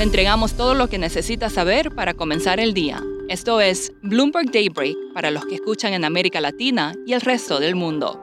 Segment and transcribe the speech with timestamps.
[0.00, 3.04] Le entregamos todo lo que necesita saber para comenzar el día.
[3.28, 7.74] Esto es Bloomberg Daybreak para los que escuchan en América Latina y el resto del
[7.74, 8.18] mundo.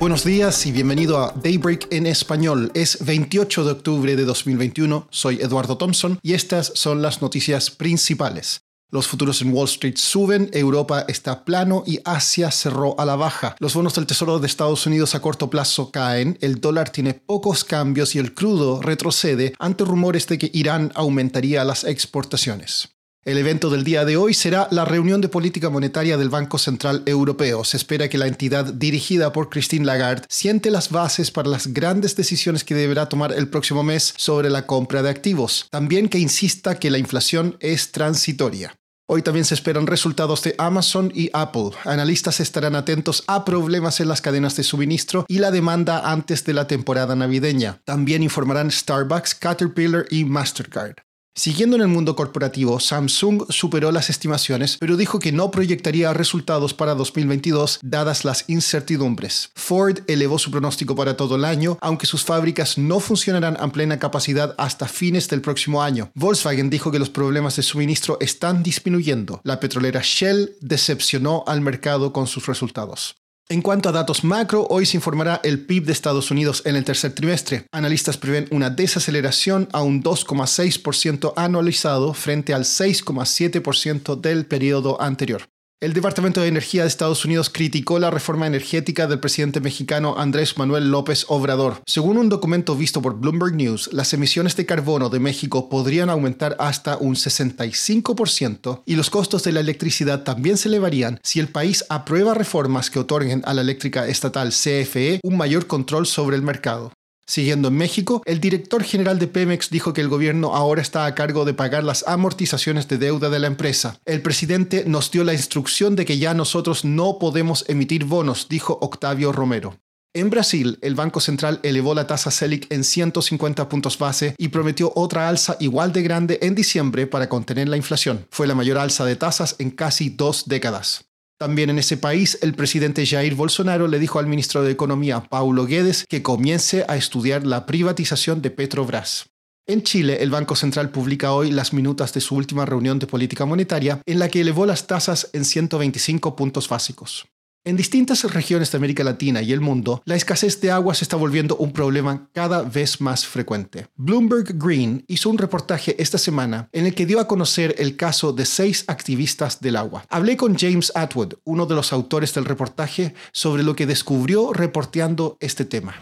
[0.00, 2.72] Buenos días y bienvenido a Daybreak en español.
[2.74, 8.62] Es 28 de octubre de 2021, soy Eduardo Thompson y estas son las noticias principales.
[8.92, 13.56] Los futuros en Wall Street suben, Europa está plano y Asia cerró a la baja.
[13.58, 17.64] Los bonos del Tesoro de Estados Unidos a corto plazo caen, el dólar tiene pocos
[17.64, 22.90] cambios y el crudo retrocede ante rumores de que Irán aumentaría las exportaciones.
[23.24, 27.02] El evento del día de hoy será la reunión de política monetaria del Banco Central
[27.06, 27.64] Europeo.
[27.64, 32.14] Se espera que la entidad dirigida por Christine Lagarde siente las bases para las grandes
[32.14, 35.66] decisiones que deberá tomar el próximo mes sobre la compra de activos.
[35.70, 38.74] También que insista que la inflación es transitoria.
[39.14, 41.72] Hoy también se esperan resultados de Amazon y Apple.
[41.84, 46.54] Analistas estarán atentos a problemas en las cadenas de suministro y la demanda antes de
[46.54, 47.82] la temporada navideña.
[47.84, 50.94] También informarán Starbucks, Caterpillar y Mastercard.
[51.34, 56.74] Siguiendo en el mundo corporativo, Samsung superó las estimaciones, pero dijo que no proyectaría resultados
[56.74, 59.50] para 2022 dadas las incertidumbres.
[59.54, 63.98] Ford elevó su pronóstico para todo el año, aunque sus fábricas no funcionarán a plena
[63.98, 66.10] capacidad hasta fines del próximo año.
[66.14, 69.40] Volkswagen dijo que los problemas de suministro están disminuyendo.
[69.42, 73.21] La petrolera Shell decepcionó al mercado con sus resultados.
[73.48, 76.84] En cuanto a datos macro, hoy se informará el PIB de Estados Unidos en el
[76.84, 77.66] tercer trimestre.
[77.72, 85.42] Analistas prevén una desaceleración a un 2,6% anualizado frente al 6,7% del periodo anterior.
[85.82, 90.56] El Departamento de Energía de Estados Unidos criticó la reforma energética del presidente mexicano Andrés
[90.56, 91.82] Manuel López Obrador.
[91.88, 96.54] Según un documento visto por Bloomberg News, las emisiones de carbono de México podrían aumentar
[96.60, 101.84] hasta un 65% y los costos de la electricidad también se elevarían si el país
[101.88, 106.92] aprueba reformas que otorguen a la eléctrica estatal CFE un mayor control sobre el mercado.
[107.32, 111.14] Siguiendo en México, el director general de Pemex dijo que el gobierno ahora está a
[111.14, 113.98] cargo de pagar las amortizaciones de deuda de la empresa.
[114.04, 118.76] El presidente nos dio la instrucción de que ya nosotros no podemos emitir bonos, dijo
[118.82, 119.78] Octavio Romero.
[120.12, 124.92] En Brasil, el Banco Central elevó la tasa Selic en 150 puntos base y prometió
[124.94, 128.26] otra alza igual de grande en diciembre para contener la inflación.
[128.28, 131.06] Fue la mayor alza de tasas en casi dos décadas.
[131.42, 135.66] También en ese país, el presidente Jair Bolsonaro le dijo al ministro de Economía, Paulo
[135.66, 139.26] Guedes, que comience a estudiar la privatización de Petrobras.
[139.66, 143.44] En Chile, el Banco Central publica hoy las minutas de su última reunión de política
[143.44, 147.26] monetaria, en la que elevó las tasas en 125 puntos básicos.
[147.64, 151.14] En distintas regiones de América Latina y el mundo, la escasez de agua se está
[151.14, 153.86] volviendo un problema cada vez más frecuente.
[153.94, 158.32] Bloomberg Green hizo un reportaje esta semana en el que dio a conocer el caso
[158.32, 160.04] de seis activistas del agua.
[160.08, 165.36] Hablé con James Atwood, uno de los autores del reportaje, sobre lo que descubrió reporteando
[165.38, 165.94] este tema.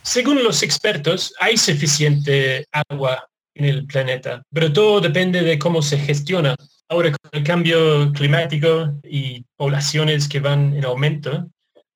[0.00, 5.98] Según los expertos, hay suficiente agua en el planeta, pero todo depende de cómo se
[5.98, 6.54] gestiona.
[6.88, 11.46] Ahora con el cambio climático y poblaciones que van en aumento,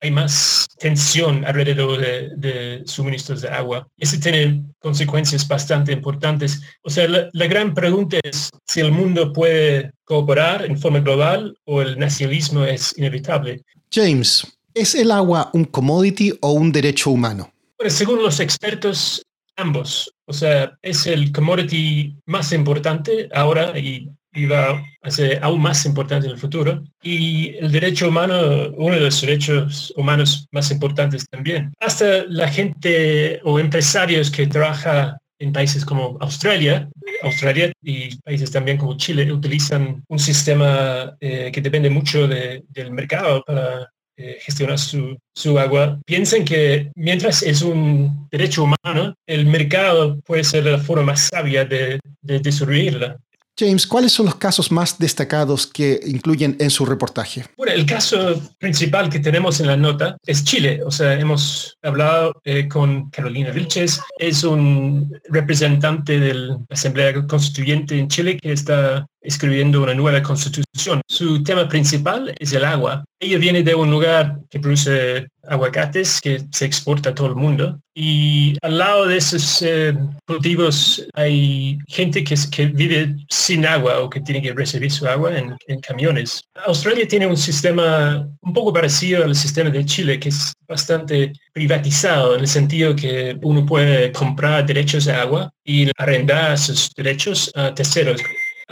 [0.03, 3.87] hay más tensión alrededor de, suministros de agua.
[3.97, 6.61] Eso tiene consecuencias bastante importantes.
[6.83, 11.57] O sea, la, la, gran pregunta es si el mundo puede cooperar en forma global
[11.65, 13.63] o el nacionalismo es inevitable.
[13.93, 17.53] James, ¿es el agua un commodity o un derecho humano?
[17.79, 19.23] Bueno, según los expertos,
[19.57, 20.13] ambos.
[20.33, 25.85] O sea, es el commodity más importante ahora y y va a ser aún más
[25.85, 26.83] importante en el futuro.
[27.03, 31.73] Y el derecho humano, uno de los derechos humanos más importantes también.
[31.81, 36.89] Hasta la gente o empresarios que trabaja en países como Australia,
[37.23, 43.43] Australia y países también como Chile utilizan un sistema eh, que depende mucho del mercado
[43.45, 45.99] para eh, gestionar su, su, agua.
[46.05, 51.65] Piensen que mientras es un derecho humano, el mercado puede ser la forma más sabia
[51.65, 53.19] de, de destruirla.
[53.59, 57.45] James, ¿cuáles son los casos más destacados que incluyen en su reportaje?
[57.57, 60.81] Bueno, el caso principal que tenemos en la nota es Chile.
[60.85, 67.99] O sea, hemos hablado eh, con Carolina Vilches, es un representante de la Asamblea Constituyente
[67.99, 71.01] en Chile que está escribiendo una nueva constitución.
[71.07, 73.05] Su tema principal es el agua.
[73.21, 77.81] Ella viene de un lugar que produce aguacates que se exporta a todo el mundo
[77.95, 79.95] y al lado de esos eh,
[80.27, 85.37] cultivos hay gente que, que, vive sin agua o que tiene que recibir su agua
[85.37, 86.43] en, en, camiones.
[86.65, 92.35] Australia tiene un sistema un poco parecido al sistema de Chile que es bastante privatizado
[92.35, 97.75] en el sentido que uno puede comprar derechos de agua y arrendar sus derechos a
[97.75, 98.23] terceros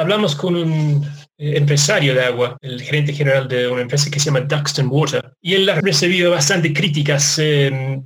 [0.01, 1.05] hablamos con un
[1.37, 5.33] eh, empresario de agua, el gerente general de una empresa que se llama Duxton Water,
[5.43, 7.41] y él ha recibido bastante críticas.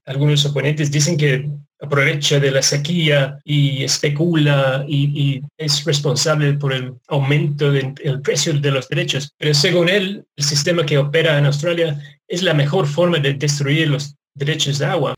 [0.05, 1.49] algunos oponentes dicen que
[1.81, 8.71] aprovecha de la sequía y especula y, es responsable por el aumento del precio de
[8.71, 9.33] los derechos.
[9.39, 11.97] Pero según él, el sistema que opera en Australia
[12.27, 15.15] es la mejor forma de destruir los derechos de agua.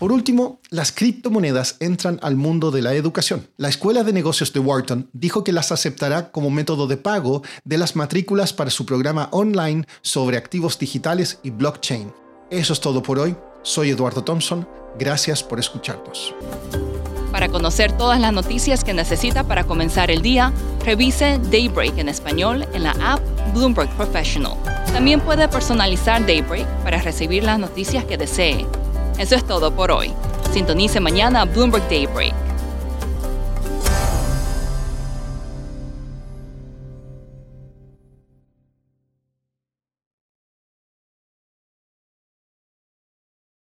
[0.00, 3.46] Por último, las criptomonedas entran al mundo de la educación.
[3.58, 7.76] La Escuela de Negocios de Wharton dijo que las aceptará como método de pago de
[7.76, 12.14] las matrículas para su programa online sobre activos digitales y blockchain.
[12.48, 13.36] Eso es todo por hoy.
[13.62, 14.66] Soy Eduardo Thompson.
[14.98, 16.34] Gracias por escucharnos.
[17.30, 20.50] Para conocer todas las noticias que necesita para comenzar el día,
[20.82, 23.20] revise Daybreak en español en la app
[23.52, 24.54] Bloomberg Professional.
[24.94, 28.66] También puede personalizar Daybreak para recibir las noticias que desee
[29.20, 30.14] eso es todo por hoy.
[30.50, 32.49] Sintonice mañana Bloomberg Daybreak.